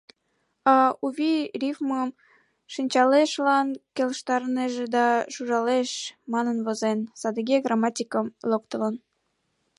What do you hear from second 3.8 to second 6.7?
келыштарынеже да «шужалеш» манын